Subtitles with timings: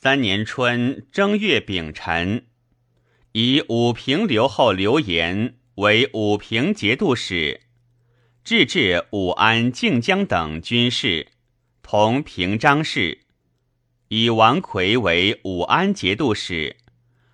[0.00, 2.46] 三年春正月丙辰，
[3.32, 7.62] 以武平留后刘延为武平节度使，
[8.44, 11.32] 制置武安、靖江等军事，
[11.82, 13.22] 同平章事。
[14.06, 16.76] 以王奎为武安节度使，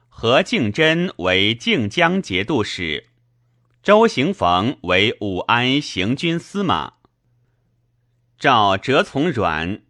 [0.08, 3.08] 何敬真为靖江节度使，
[3.82, 6.94] 周行逢为武安行军司马。
[8.38, 9.82] 赵折从阮，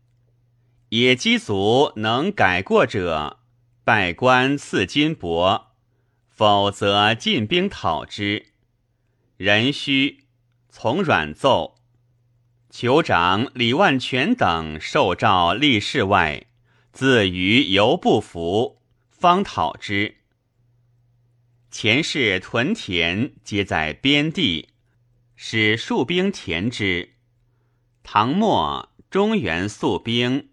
[0.97, 3.41] 野鸡族能改过者，
[3.83, 5.65] 拜官赐金帛，
[6.29, 8.53] 否则进兵讨之。
[9.37, 10.27] 人须
[10.69, 11.75] 从阮奏，
[12.71, 16.47] 酋长李万全等受诏立室外。
[16.93, 18.81] 自余犹不服，
[19.11, 20.19] 方讨之。
[21.73, 24.69] 前世屯田皆在边地，
[25.35, 27.15] 使戍兵填之。
[28.05, 30.51] 唐末中原宿兵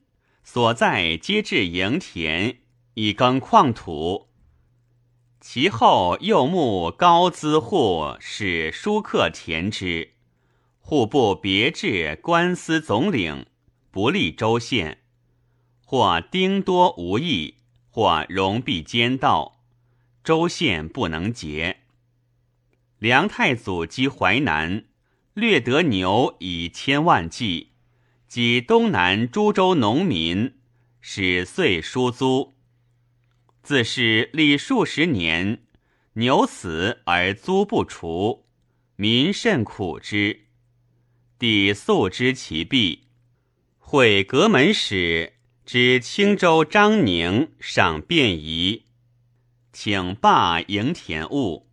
[0.53, 2.57] 所在，皆至营田
[2.95, 4.27] 以耕矿土。
[5.39, 10.11] 其后又募高资户，使书客田之。
[10.81, 13.45] 户部别置官司总领，
[13.91, 14.97] 不利州县。
[15.85, 17.55] 或丁多无益，
[17.89, 19.61] 或容必奸盗，
[20.21, 21.77] 州县不能结。
[22.99, 24.83] 梁太祖击淮南，
[25.33, 27.70] 掠得牛以千万计，
[28.31, 30.53] 及东南诸州农民，
[31.01, 32.53] 使岁输租。
[33.61, 35.63] 自是历数十年，
[36.13, 38.45] 牛死而租不除，
[38.95, 40.45] 民甚苦之。
[41.37, 43.09] 帝素知其弊，
[43.77, 45.33] 会阁门使。
[45.65, 48.85] 知青州张宁赏便宜，
[49.73, 51.69] 请罢营田务。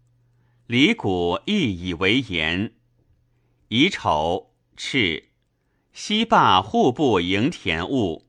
[0.67, 2.73] 李谷亦以为言。
[3.69, 5.28] 乙丑，敕
[6.01, 8.29] 西罢户部营田务，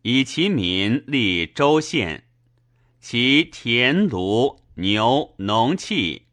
[0.00, 2.24] 以其民立州县，
[2.98, 6.28] 其田庐牛农器，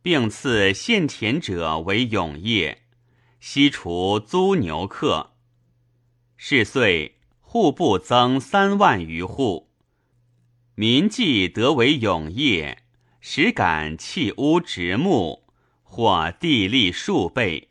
[0.00, 2.84] 并赐献田者为永业，
[3.38, 5.34] 悉除租牛客。
[6.38, 7.18] 是岁。
[7.42, 9.68] 户部增三万余户，
[10.74, 12.82] 民计得为永业，
[13.20, 15.44] 实感弃屋植木，
[15.82, 17.68] 或地利数倍。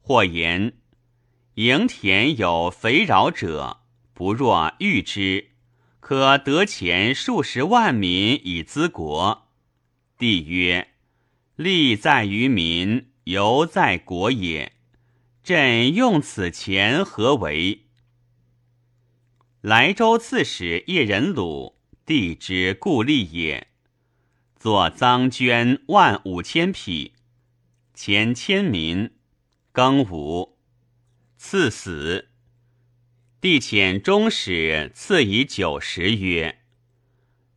[0.00, 0.72] 或言
[1.56, 3.78] 营田有肥饶者，
[4.12, 5.52] 不若欲之，
[6.00, 9.48] 可得钱数十万民以资国。
[10.18, 10.88] 帝曰：
[11.54, 14.72] 利在于民，犹在国也。
[15.42, 17.86] 朕用此钱何为？
[19.62, 23.68] 莱州刺史叶仁鲁，帝之故吏也。
[24.58, 27.14] 作赃捐万五千匹，
[27.94, 29.12] 前千民。
[29.72, 30.55] 庚午，
[31.48, 32.30] 赐死。
[33.40, 36.58] 帝遣中使赐以九十曰：“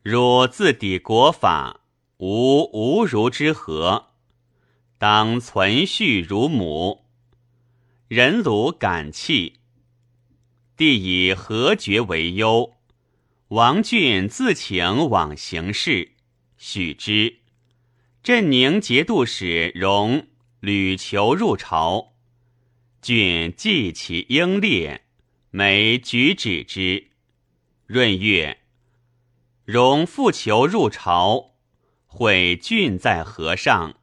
[0.04, 1.80] 汝自抵国法，
[2.18, 4.12] 无无如之何，
[4.96, 7.06] 当存续如母。”
[8.06, 9.58] 人鲁感泣。
[10.76, 12.76] 帝以何绝为忧，
[13.48, 16.12] 王俊自请往行事，
[16.56, 17.40] 许之。
[18.22, 20.28] 镇宁节度使荣
[20.60, 22.09] 屡求入朝，
[23.02, 25.04] 俊记其英烈，
[25.50, 27.08] 每举止之。
[27.86, 28.58] 闰月，
[29.64, 31.54] 荣复求入朝，
[32.06, 33.94] 会郡在河上，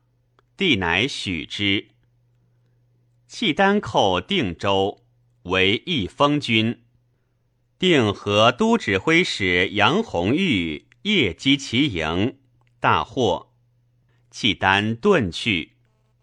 [0.57, 1.89] 帝乃许之。
[3.27, 5.03] 契丹寇定州。
[5.43, 6.81] 为义封君，
[7.79, 12.37] 定河都指挥使杨弘玉夜击其营，
[12.81, 13.53] 大获。
[14.29, 15.77] 契丹遁去，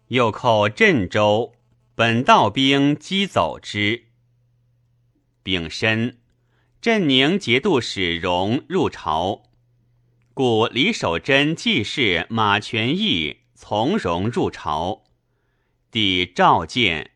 [0.09, 1.54] 又寇镇州，
[1.97, 4.07] 本道兵击走之。
[5.43, 6.17] 丙申，
[6.81, 9.43] 镇宁节度使荣入朝，
[10.33, 15.05] 故李守贞继室马全义从容入朝，
[15.89, 17.11] 帝召见。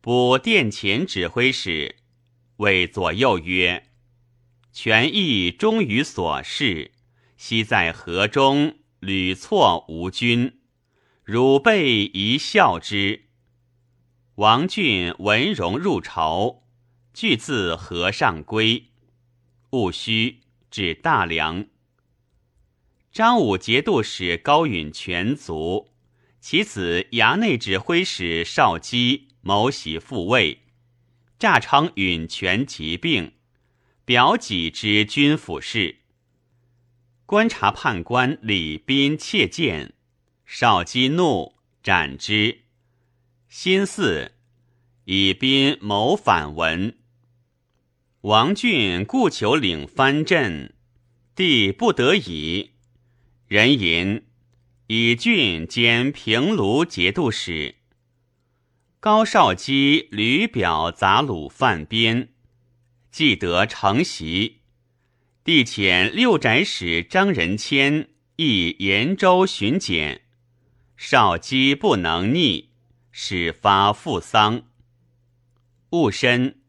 [0.00, 1.94] 补殿前指挥使
[2.56, 3.90] 谓左右曰
[4.72, 6.90] ：“权益忠于所事，
[7.36, 10.58] 昔在河中屡错无君，
[11.22, 13.22] 汝辈宜效之。”
[14.36, 16.62] 王俊文荣入朝，
[17.14, 18.88] 俱自河上归。
[19.70, 20.40] 戊戌，
[20.70, 21.64] 至大梁。
[23.10, 25.88] 张武节度使高允全卒，
[26.38, 29.28] 其子衙内指挥使邵基。
[29.40, 30.64] 谋袭复位，
[31.38, 33.32] 诈称允权疾病，
[34.04, 36.00] 表己之军府事。
[37.24, 39.94] 观察判官李斌窃见，
[40.44, 42.65] 少基怒，斩之。
[43.58, 44.32] 辛巳，
[45.06, 46.94] 以斌谋反文。
[48.20, 50.74] 王俊故求领藩镇，
[51.34, 52.72] 帝不得已。
[53.48, 54.26] 人吟
[54.88, 57.76] 以郡兼平卢节度使。
[59.00, 62.28] 高绍基屡表杂鲁犯边，
[63.10, 64.58] 既得承袭。
[65.42, 70.20] 帝遣六宅使张仁谦诣延州巡检，
[70.94, 72.68] 绍基不能逆，
[73.18, 74.64] 始发复丧。
[75.88, 76.60] 戊申，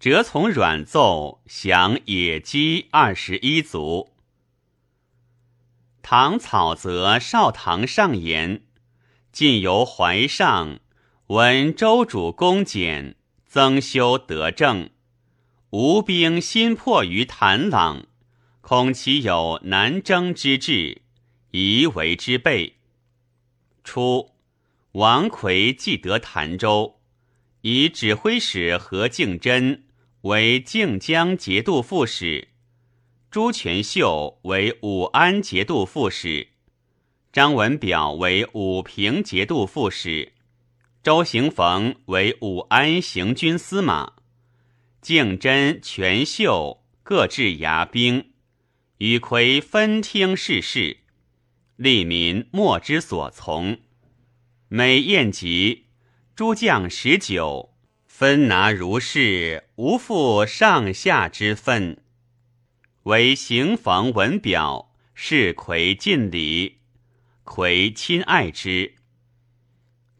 [0.00, 4.12] 折从阮奏降野鸡二十一族。
[6.02, 8.64] 唐草泽少唐上言，
[9.30, 10.80] 晋由怀上。
[11.28, 13.14] 闻周主公简，
[13.46, 14.90] 增修德政，
[15.70, 18.08] 吴兵心破于谭朗，
[18.60, 21.02] 恐其有南征之志，
[21.52, 22.78] 宜为之备。
[23.84, 24.31] 初，
[24.92, 27.00] 王魁既得潭州，
[27.62, 29.84] 以指挥使何敬真
[30.22, 32.48] 为靖江节度副使，
[33.30, 36.48] 朱全秀为武安节度副使，
[37.32, 40.34] 张文表为武平节度副使。
[41.02, 44.12] 周行逢为武安行军司马，
[45.00, 48.32] 敬真、全秀各置牙兵，
[48.98, 50.98] 与魁分听世事，
[51.76, 53.78] 利民莫之所从。
[54.74, 55.88] 每宴集，
[56.34, 57.74] 诸将十九，
[58.06, 62.02] 分拿如是，无负上下之分。
[63.02, 66.78] 唯行房文表，是魁尽礼，
[67.44, 68.94] 魁亲爱之。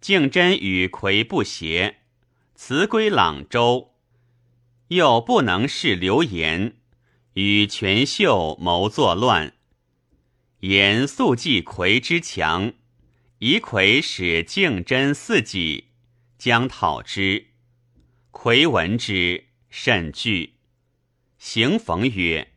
[0.02, 2.00] 敬真与魁不协，
[2.54, 3.94] 辞归朗州，
[4.88, 6.76] 又不能事流言，
[7.32, 9.54] 与全秀谋作乱。
[10.58, 12.74] 言素记魁之强，
[13.44, 15.88] 以魁使敬真四己，
[16.38, 17.48] 将讨之。
[18.30, 20.58] 魁闻之，甚惧。
[21.38, 22.52] 行逢曰：“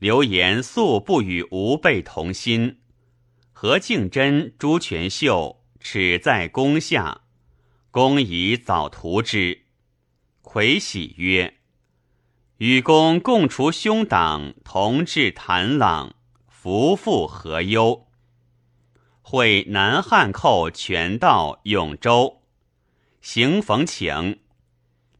[0.00, 2.78] 刘言素不与吾辈同心，
[3.52, 7.20] 何敬真、朱全秀？”耻在宫下，
[7.90, 9.66] 公以早图之。
[10.40, 11.58] 魁喜曰
[12.56, 16.16] ：“与公共除兄党，同治谭朗，
[16.48, 18.04] 夫妇何忧？”
[19.28, 22.42] 会南汉寇全道永州，
[23.20, 24.38] 行逢请，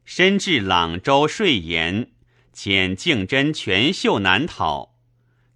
[0.04, 2.12] 身至朗州税盐，
[2.54, 4.94] 遣敬真、全秀南讨，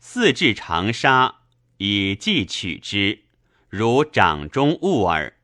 [0.00, 1.42] 四至长沙，
[1.76, 3.20] 以计取之。
[3.68, 5.36] 如掌中物耳，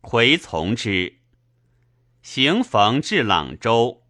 [0.00, 1.18] 魁从之。
[2.20, 4.02] 行逢至朗州，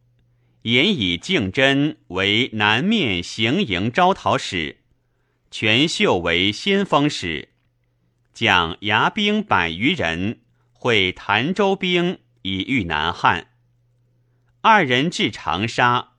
[0.63, 4.79] 言以敬真为南面行营招讨使，
[5.51, 7.51] 全秀为先锋使，
[8.39, 13.49] 将牙兵百余人会潭州兵以御南汉。
[14.61, 16.13] 二人至长沙，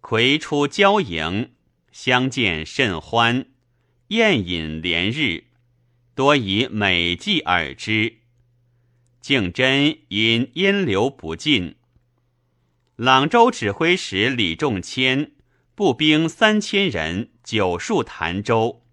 [0.00, 1.52] 魁出交营，
[1.92, 3.48] 相见甚欢，
[4.06, 5.48] 宴饮连日。
[6.14, 8.20] 多以美计耳之，
[9.20, 11.76] 敬真因烟流不尽。
[12.96, 15.32] 朗州指挥使李仲谦
[15.74, 18.86] 步兵三千人久戍潭州，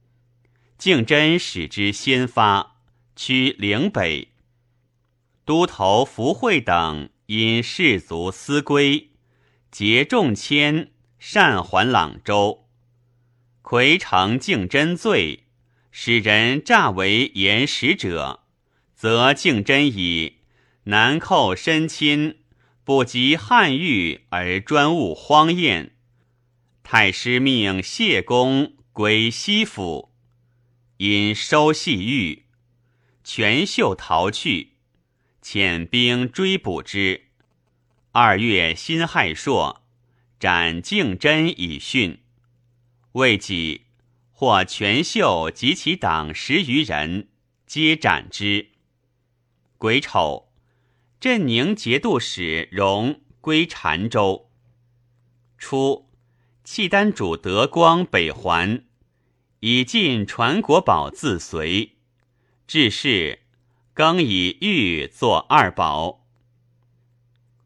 [0.77, 2.77] 敬真使之先发，
[3.15, 4.29] 趋岭北。
[5.45, 9.11] 都头福惠等因士卒思归，
[9.71, 12.67] 结众迁善还朗州，
[13.61, 15.43] 魁承敬真罪。
[15.91, 18.41] 使人诈为言使者，
[18.95, 20.39] 则敬真以
[20.85, 22.39] 南寇深亲，
[22.83, 25.95] 不及汉御而专务荒宴。
[26.83, 30.11] 太师命谢公归西府，
[30.97, 32.45] 因收细玉，
[33.23, 34.69] 全秀逃去，
[35.41, 37.25] 遣兵追捕之。
[38.13, 39.83] 二月辛亥朔，
[40.39, 42.19] 斩敬真以训，
[43.13, 43.81] 未几。
[44.37, 47.29] 或全秀及其党十余人，
[47.65, 48.67] 皆斩之。
[49.77, 50.49] 癸丑，
[51.21, 54.49] 镇宁节度使荣归澶州。
[55.57, 56.09] 初，
[56.65, 58.83] 契丹主德光北还，
[59.67, 61.93] 以尽传国宝自随。
[62.67, 63.39] 至是，
[63.95, 66.23] 更以玉作二宝。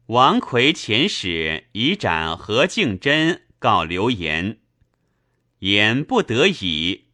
[0.06, 4.60] 王魁遣使以斩何敬真，告刘言。
[5.58, 7.08] 言不得已，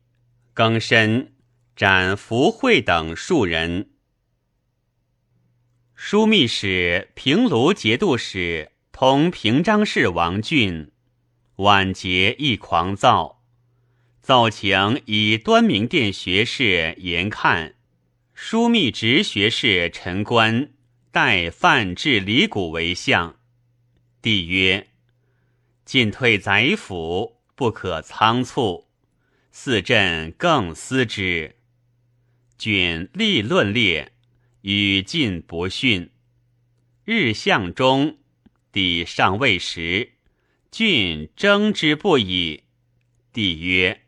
[0.55, 1.35] 更申
[1.75, 3.91] 斩福惠等数人。
[5.99, 10.93] 枢密使平卢节度使同平章事王俊，
[11.57, 13.36] 晚节亦狂躁，
[14.27, 17.77] 奏请以端明殿学士严看、
[18.37, 20.73] 枢密直学士陈官
[21.13, 23.39] 代范至李谷为相。
[24.21, 24.89] 帝曰
[25.87, 28.89] ：“进退宰辅，不可仓促。
[29.53, 31.55] 四朕更思之。
[32.59, 34.11] 君立论列，
[34.63, 36.11] 与进不逊。
[37.05, 38.19] 日向中，
[38.73, 40.15] 帝尚未时，
[40.73, 42.65] 郡争之不已。
[43.33, 44.01] 帝曰：“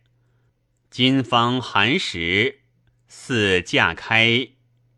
[1.00, 2.58] 今方寒食，
[3.06, 4.48] 似驾开，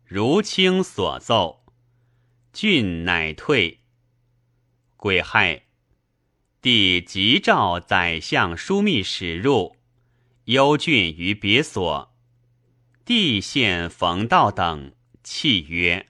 [0.03, 1.63] 如卿所奏。”
[2.51, 3.81] 郡乃退。
[4.97, 5.65] 癸亥，
[6.59, 9.75] 帝即召宰相枢密使入，
[10.45, 12.11] 幽郡于别所。
[13.05, 16.07] 帝献冯道等，泣曰。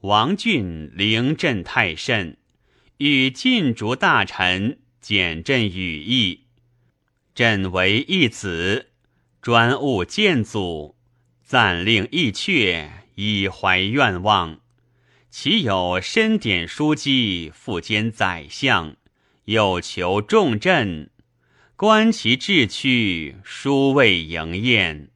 [0.00, 2.38] 王俊临朕太甚，
[2.96, 6.46] 与晋逐大臣简朕语意。
[7.34, 8.92] 朕为一子，
[9.44, 10.96] 专务建祖，
[11.42, 14.60] 暂令义阙，以怀愿望。
[15.28, 18.96] 其有深典书机，复兼宰相，
[19.44, 21.10] 有求重镇，
[21.76, 25.10] 观其志趣，殊未迎宴。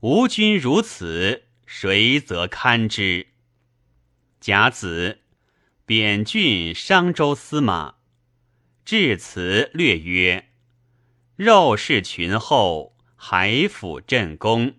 [0.00, 3.26] 吾君如此，谁则堪之？
[4.40, 5.18] 甲子，
[5.84, 7.96] 贬郡商州司马。
[8.86, 10.48] 致辞略曰
[11.36, 14.76] ：“肉氏群后，海府镇宫。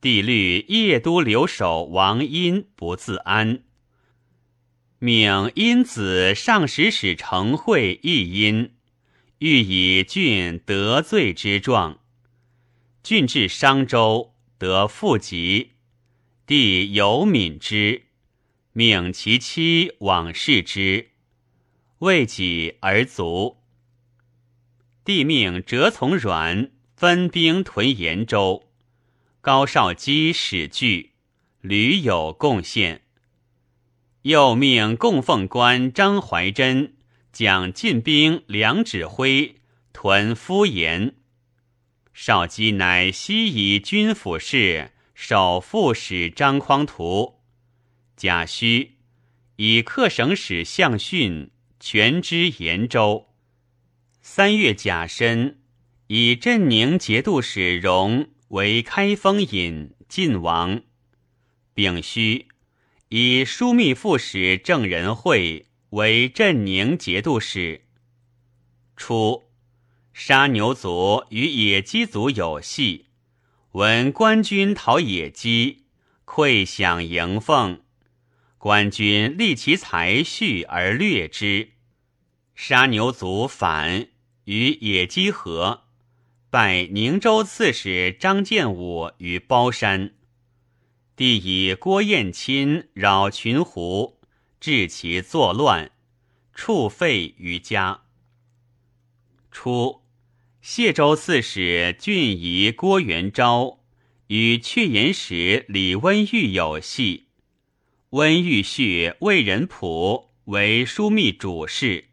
[0.00, 3.62] 帝虑邺都留守王殷不自安，
[4.98, 8.74] 命殷子上使使承会议殷，
[9.38, 12.00] 欲以郡得罪之状。
[13.02, 15.72] 郡至商州，得复疾，
[16.46, 18.06] 帝有敏之。”
[18.72, 21.10] 命其妻往视之，
[21.98, 23.58] 未己而卒。
[25.04, 28.68] 帝命折从阮分兵屯延州，
[29.40, 31.12] 高绍基使据，
[31.62, 33.00] 屡有贡献。
[34.20, 36.92] 又命供奉官张怀真
[37.32, 39.56] 蒋进兵两指挥
[39.94, 41.14] 屯敷延。
[42.12, 47.40] 少基乃西夷军府事守副使张匡图。
[48.14, 48.90] 贾诩
[49.56, 53.30] 以客省使向训全知延州。
[54.20, 55.59] 三月甲申，
[56.12, 60.82] 以镇宁节度使荣为开封尹晋王。
[61.72, 62.48] 丙戌，
[63.10, 67.82] 以枢密副使郑仁惠为镇宁节度使。
[68.96, 69.44] 初，
[70.12, 73.06] 杀牛族与野鸡族有隙，
[73.70, 75.84] 闻官军讨野鸡，
[76.24, 77.82] 馈享迎奉。
[78.58, 81.68] 官军立其才序而掠之，
[82.56, 84.08] 杀牛族反
[84.46, 85.84] 与野鸡合，
[86.50, 90.14] 拜宁州刺史张建武于包山。
[91.14, 94.18] 帝以郭彦钦扰群狐，
[94.58, 95.92] 致其作乱，
[96.52, 98.02] 处废于家。
[99.52, 100.02] 初，
[100.60, 103.84] 谢州刺史郡夷郭元昭
[104.26, 107.28] 与阙延使李温玉有隙。
[108.10, 112.06] 温玉婿魏仁普为枢密主事，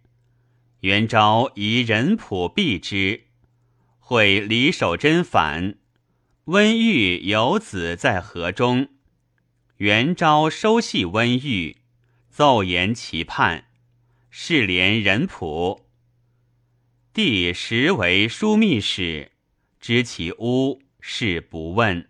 [0.81, 3.23] 元昭以仁普避之，
[4.09, 5.75] 会李守贞反，
[6.45, 8.87] 温玉有子在河中，
[9.79, 11.75] 元昭收系温玉，
[12.29, 13.65] 奏言其叛，
[14.29, 15.89] 是连仁普。
[17.11, 19.33] 帝实为枢密使，
[19.81, 22.07] 知其污，是不问。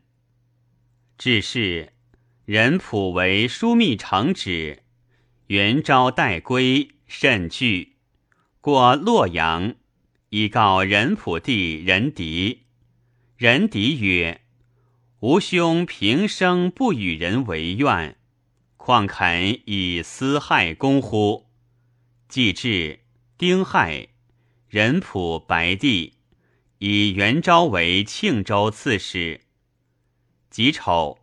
[1.17, 1.93] 只是。
[2.45, 4.83] 仁普为枢密承旨，
[5.47, 7.95] 元昭待归，甚惧。
[8.61, 9.73] 过洛阳，
[10.29, 12.63] 以告仁普弟仁迪。
[13.37, 14.41] 仁迪曰
[15.21, 18.17] ：“吾兄平生不与人为怨，
[18.75, 21.47] 况肯以私害公乎？”
[22.27, 22.99] 既至，
[23.37, 24.09] 丁亥，
[24.67, 26.15] 仁普白帝，
[26.79, 29.41] 以元昭为庆州刺史。
[30.49, 31.19] 己丑。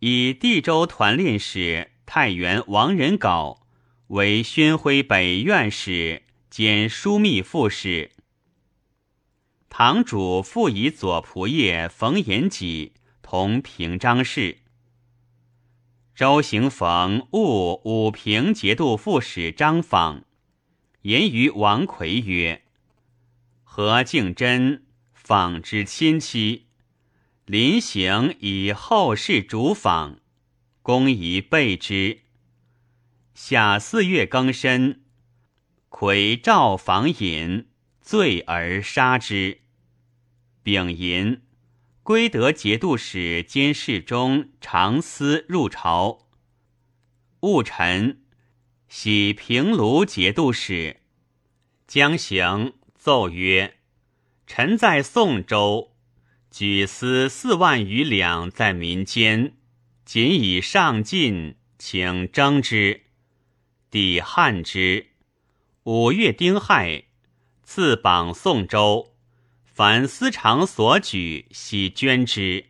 [0.00, 3.60] 以地州团练使太原王仁镐
[4.08, 8.12] 为宣徽北院使兼枢密副使。
[9.68, 12.92] 堂主复以左仆射冯延己
[13.22, 14.58] 同平章事。
[16.14, 20.24] 周行逢误武平节度副使张访，
[21.02, 22.62] 言于王奎曰
[23.64, 26.64] ：“何敬真访之亲戚。”
[27.44, 30.18] 临行以后事主访，
[30.82, 32.22] 公宜备之。
[33.34, 35.02] 夏四月庚申，
[35.88, 37.68] 魁召访尹，
[38.06, 39.62] 罪而杀之。
[40.62, 41.42] 丙寅，
[42.04, 46.28] 归德节度使兼侍中常思入朝。
[47.40, 48.22] 戊辰，
[48.88, 51.00] 喜平卢节度使。
[51.88, 53.78] 将行，奏曰
[54.46, 55.96] ：“臣在宋州，
[56.48, 59.56] 举私四万余两在民间，
[60.04, 63.02] 仅以上进，请征之。”
[63.90, 65.08] 抵汉之。
[65.82, 67.06] 五月丁亥，
[67.68, 69.12] 赐榜宋州，
[69.64, 72.66] 凡私常所举，悉捐之，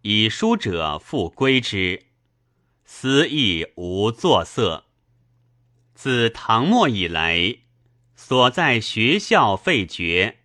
[0.00, 2.06] 以书者复归之。
[2.86, 4.86] 司亦无作色。
[5.94, 7.58] 自唐末以来，
[8.16, 10.38] 所在学校废绝，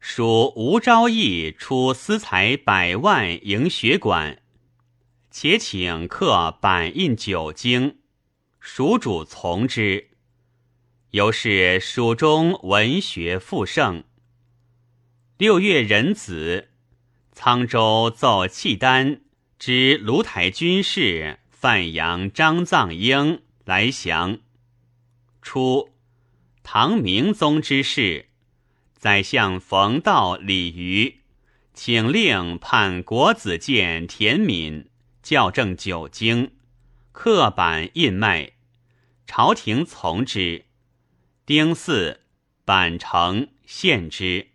[0.00, 4.40] 属吴昭义出私财百万营学馆，
[5.30, 7.98] 且请刻板印九经，
[8.58, 10.11] 蜀主从之。
[11.12, 14.04] 由是蜀中文学复盛。
[15.36, 16.70] 六月壬子，
[17.36, 19.20] 沧州奏契丹
[19.58, 24.38] 之卢台军士范阳张藏英来降。
[25.42, 25.90] 初，
[26.62, 28.30] 唐明宗之事，
[28.96, 31.18] 宰相冯道、李渔
[31.74, 34.88] 请令判国子监田敏
[35.22, 36.52] 校正九经，
[37.12, 38.52] 刻板印卖，
[39.26, 40.64] 朝廷从之。
[41.44, 42.20] 丁巳，
[42.64, 44.46] 版成献之。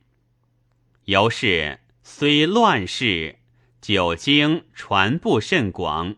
[1.04, 3.40] 由是虽乱世，
[3.82, 6.16] 久经传布甚广。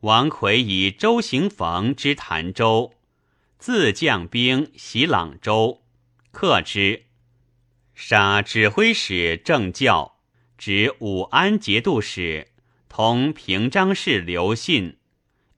[0.00, 2.92] 王魁以周行逢之潭州，
[3.56, 5.82] 自将兵袭朗州，
[6.30, 7.04] 克之，
[7.94, 10.18] 杀指挥使郑教，
[10.58, 12.48] 指武安节度使，
[12.90, 14.98] 同平章事刘信，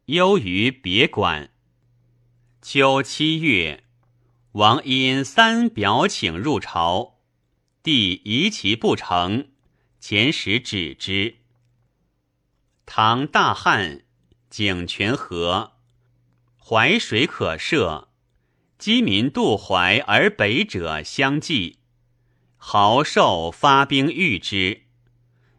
[0.04, 1.50] 忧于别馆。
[2.66, 3.85] 秋七月，
[4.52, 7.18] 王因三表请入朝，
[7.83, 9.49] 帝疑其不成，
[10.00, 11.35] 遣使止之。
[12.87, 14.00] 唐大旱，
[14.49, 15.75] 井泉河，
[16.59, 18.09] 淮水可涉，
[18.78, 21.80] 饥民渡淮而北者相继，
[22.56, 24.85] 豪兽发兵御之，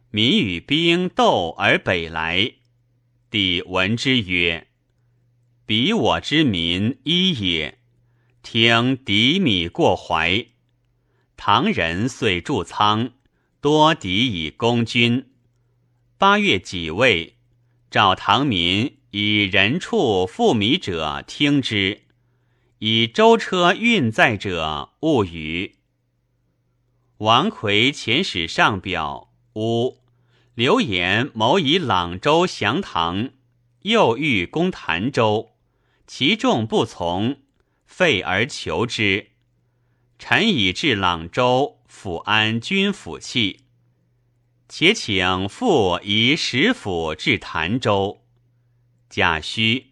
[0.10, 2.56] 民与兵斗而北来，
[3.30, 4.70] 帝闻之曰。
[5.67, 7.80] 彼我之民一也，
[8.43, 10.49] 听敌米过淮，
[11.36, 13.13] 唐人遂筑仓，
[13.62, 15.32] 多敌以攻军。
[16.19, 17.38] 八月己未，
[17.89, 22.04] 召唐民以人畜负米者听之，
[22.78, 25.78] 以舟车运载者勿与。
[27.17, 29.97] 王魁遣使上表，乌
[30.54, 33.32] 刘言谋以朗州降唐，
[33.82, 35.54] 又欲攻潭州。
[36.08, 37.41] 其众不从，
[37.86, 39.32] 废而求之。
[40.18, 43.62] 臣以至朗州，抚安军府器，
[44.70, 48.22] 且请复移使府至潭州。
[49.10, 49.86] 贾诩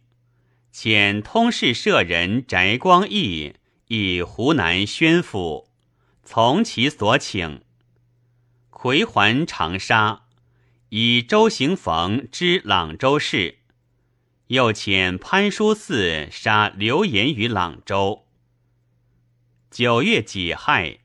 [0.73, 3.55] 遣通事舍人翟光义
[3.87, 5.69] 以湖南宣府，
[6.23, 7.63] 从其所请。
[8.69, 10.23] 回还长沙，
[10.89, 13.59] 以周行逢知朗州事。
[14.53, 18.27] 又遣潘叔嗣杀刘延于朗州。
[19.71, 20.99] 九月己亥，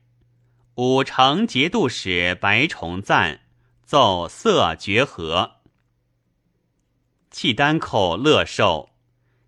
[0.75, 3.41] 武城节度使白崇赞
[3.83, 5.53] 奏色绝和。
[7.31, 8.91] 契丹寇乐寿，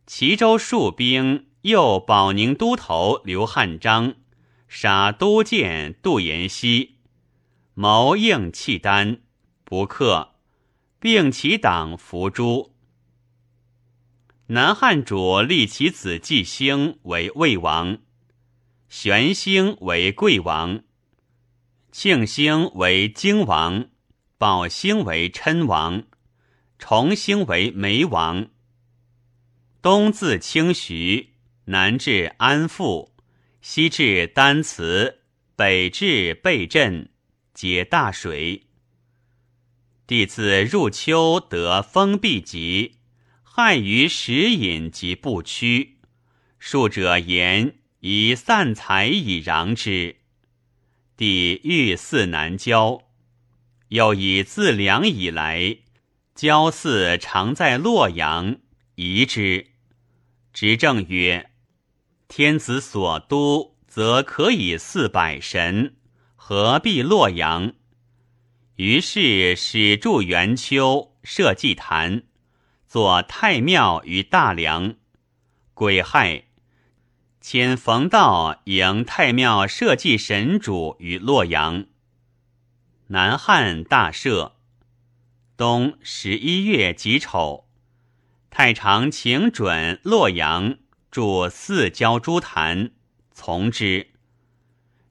[0.07, 4.15] 齐州戍兵又保宁都头刘汉章
[4.67, 6.95] 杀都监杜延熙，
[7.75, 9.21] 谋应契丹，
[9.63, 10.31] 不克，
[10.99, 12.71] 并其党伏诛。
[14.53, 17.99] 南汉主立其子季兴为魏王，
[18.89, 20.83] 玄兴为贵王，
[21.93, 23.87] 庆兴为荆王，
[24.37, 26.03] 宝兴为琛王，
[26.77, 28.49] 重兴为梅王。
[29.81, 31.29] 东自清徐，
[31.67, 33.13] 南至安富，
[33.61, 35.21] 西至丹祠，
[35.55, 37.09] 北至贝镇，
[37.53, 38.67] 皆大水。
[40.05, 42.97] 帝自入秋得封闭疾。
[43.53, 45.97] 害于食饮及不屈，
[46.57, 50.15] 数者言以散财以攘之。
[51.17, 53.01] 帝欲祀南郊，
[53.89, 55.79] 又以自梁以来，
[56.33, 58.55] 郊祀常在洛阳，
[58.95, 59.71] 疑之。
[60.53, 61.51] 执政曰：
[62.29, 65.97] 天子所都，则可以祀百神，
[66.37, 67.73] 何必洛阳？
[68.77, 72.23] 于是始筑元丘，设祭坛。
[72.91, 74.95] 作太庙于大梁，
[75.73, 76.43] 癸亥，
[77.41, 81.86] 遣冯道迎太庙社稷神主于洛阳。
[83.08, 84.56] 南汉大赦。
[85.56, 87.69] 冬十一月己丑，
[88.49, 90.77] 太常请准洛阳。
[91.10, 92.91] 筑四郊诸坛，
[93.32, 94.12] 从之。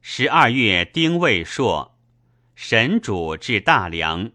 [0.03, 1.99] 十二月丁未朔，
[2.55, 4.33] 神主至大梁，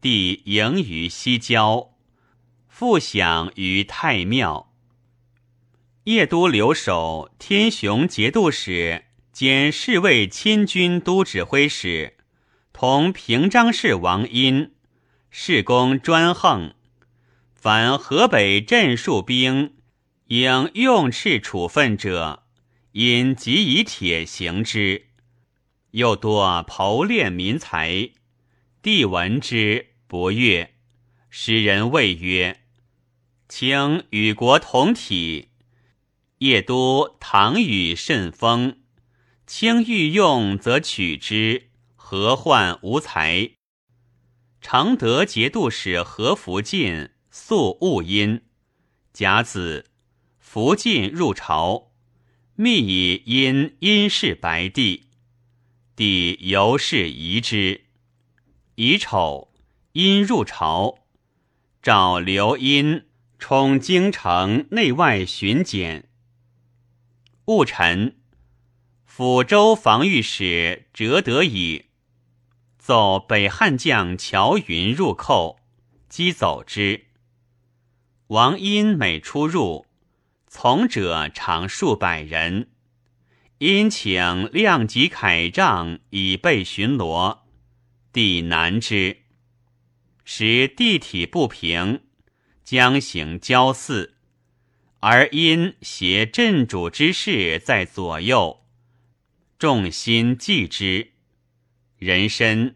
[0.00, 1.92] 帝迎于西郊，
[2.78, 4.70] 复享于太庙。
[6.04, 12.18] 邺都留守天雄节度使兼侍卫亲军都指挥使，
[12.74, 14.74] 同平章事王殷，
[15.30, 16.74] 事功专横。
[17.54, 19.76] 凡河北镇戍兵，
[20.26, 22.44] 应用斥处分者，
[22.92, 25.06] 因即以铁刑之。
[25.92, 28.10] 又多剖敛民财，
[28.82, 30.74] 帝闻之不悦，
[31.30, 32.60] 时人谓曰
[33.48, 35.48] ：“卿与国同体，
[36.38, 38.78] 夜都唐与甚丰，
[39.46, 43.50] 卿欲用则取之，何患无才？”
[44.60, 47.10] 常德节度使何福晋。
[47.38, 48.46] 素勿因，
[49.12, 49.90] 甲子，
[50.38, 51.92] 福晋入朝，
[52.54, 55.10] 密以因因氏白帝，
[55.94, 57.84] 帝由是疑之。
[58.76, 59.52] 乙丑，
[59.92, 61.00] 因入朝，
[61.82, 63.05] 召刘因
[63.38, 66.08] 充京城内外巡检。
[67.44, 68.16] 戊辰，
[69.08, 71.86] 抚州防御使折得以
[72.78, 75.60] 奏北汉将乔云入寇，
[76.08, 77.06] 击走之。
[78.28, 79.86] 王因每出入，
[80.48, 82.70] 从者常数百人。
[83.58, 87.38] 因请量级铠杖以备巡逻，
[88.12, 89.18] 帝难之。
[90.24, 92.02] 时地体不平，
[92.66, 94.16] 将行交祀，
[94.98, 98.64] 而因携镇主之事在左右，
[99.56, 101.12] 众心忌之。
[101.96, 102.74] 人参，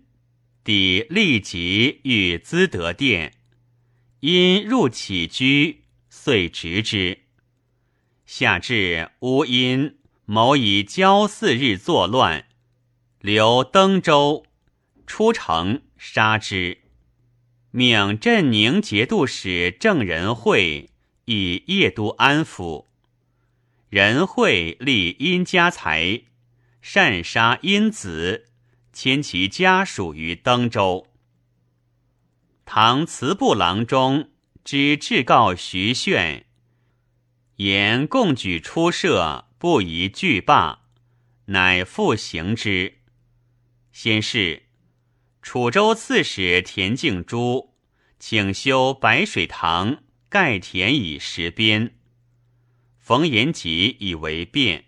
[0.62, 3.34] 帝立即欲资德殿。
[4.20, 7.22] 因入起居，遂执之。
[8.24, 12.46] 下至乌阴，谋以交四日作乱，
[13.18, 14.46] 留登州，
[15.04, 16.78] 出城杀之。
[17.72, 20.90] 命镇宁节度使郑仁惠
[21.26, 22.86] 以夜都安抚。
[23.88, 26.22] 仁惠立殷家财，
[26.82, 28.46] 擅杀殷子，
[28.92, 31.06] 迁其家属于登州。
[32.64, 34.30] 唐慈部郎中
[34.64, 36.44] 之至告徐铉，
[37.56, 40.82] 言共举出射，不宜拒罢，
[41.46, 42.98] 乃复行之。
[43.92, 44.62] 先是，
[45.42, 47.74] 楚州刺史田敬珠
[48.18, 51.96] 请修白水塘，盖田以实边。
[52.98, 54.84] 冯延吉以为变。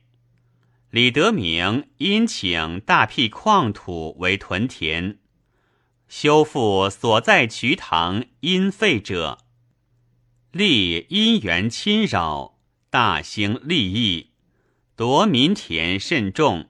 [0.91, 5.19] 李德明因请大辟矿土为屯田。
[6.07, 9.39] 修复所在渠塘因废者，
[10.51, 12.59] 立因缘侵扰，
[12.91, 14.33] 大兴利益，
[14.95, 16.69] 夺民田甚众，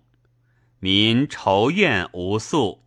[0.78, 2.84] 民仇怨无素。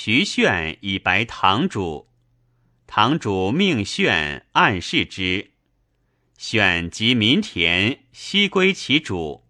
[0.00, 2.06] 徐铉以白堂主，
[2.86, 5.50] 堂主命铉暗示之，
[6.36, 9.42] 选及民田悉归其主，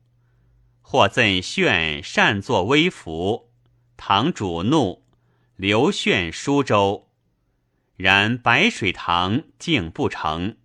[0.80, 3.50] 或赠铉擅作威服，
[3.98, 5.04] 堂主怒。
[5.56, 7.10] 刘炫舒州，
[7.96, 10.56] 然白水塘竟不成。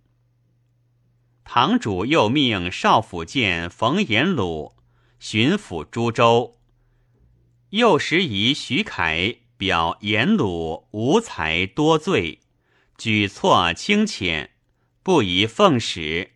[1.44, 4.76] 堂主又命少府监冯延鲁
[5.18, 6.56] 巡抚诸州，
[7.68, 12.40] 又时以徐凯表延鲁无才多罪，
[12.98, 14.50] 举措轻浅，
[15.02, 16.32] 不宜奉使。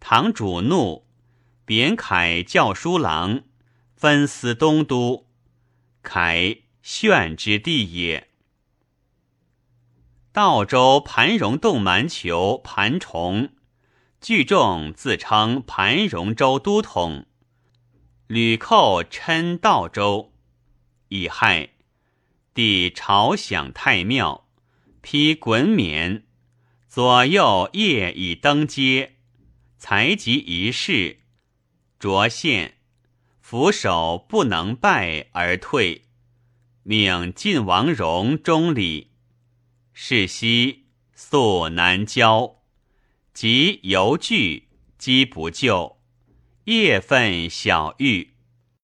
[0.00, 1.06] 堂主怒，
[1.64, 3.42] 贬凯教书郎，
[3.94, 5.28] 分司东都。
[6.02, 6.58] 凯。
[6.82, 8.28] 炫之地也。
[10.32, 13.50] 道州盘荣洞蛮酋盘崇，
[14.20, 17.26] 聚众自称盘荣州都统，
[18.26, 20.32] 屡寇称道州，
[21.06, 21.70] 以害，
[22.54, 24.46] 帝朝享太庙，
[25.00, 26.24] 披衮冕，
[26.86, 29.16] 左右夜以登阶，
[29.78, 31.20] 才及一事，
[31.98, 32.74] 着献，
[33.40, 36.02] 俯首不能拜而退。
[36.82, 39.12] 命晋王戎中礼，
[39.94, 42.62] 是夕宿南郊，
[43.32, 45.98] 即犹惧，饥不就，
[46.64, 48.31] 夜分小狱。